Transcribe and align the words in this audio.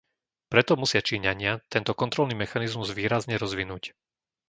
Preto 0.51 0.73
musia 0.81 1.05
Číňania 1.09 1.53
tento 1.73 1.91
kontrolný 2.01 2.33
mechanizmus 2.43 2.89
výrazne 2.99 3.35
rozvinúť. 3.43 3.83